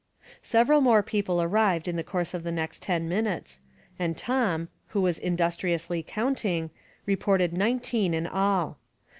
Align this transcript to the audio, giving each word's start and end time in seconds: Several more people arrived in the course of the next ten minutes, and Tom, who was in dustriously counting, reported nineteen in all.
Several 0.41 0.81
more 0.81 1.03
people 1.03 1.43
arrived 1.43 1.87
in 1.87 1.95
the 1.95 2.03
course 2.03 2.33
of 2.33 2.41
the 2.41 2.51
next 2.51 2.81
ten 2.81 3.07
minutes, 3.07 3.61
and 3.99 4.17
Tom, 4.17 4.67
who 4.87 5.01
was 5.01 5.19
in 5.19 5.37
dustriously 5.37 6.01
counting, 6.03 6.71
reported 7.05 7.53
nineteen 7.53 8.15
in 8.15 8.25
all. 8.25 8.79